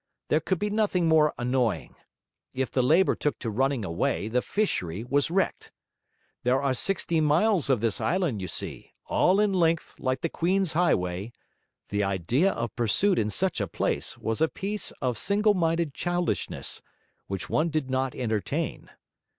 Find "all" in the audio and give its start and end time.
9.05-9.39